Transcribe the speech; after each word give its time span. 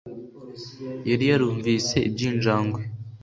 yari 1.09 1.25
yarumvise 1.31 1.97
iby'injangwe 2.07 2.81